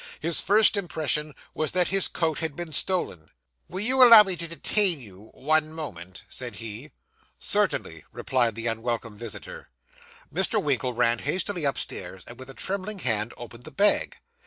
[0.19, 3.29] His first impression was that his coat had been stolen.
[3.69, 6.89] 'Will you allow me to detain you one moment?' said he.
[7.37, 9.69] 'Certainly,' replied the unwelcome visitor.
[10.33, 10.59] Mr.
[10.59, 14.17] Winkle ran hastily upstairs, and with a trembling hand opened the bag.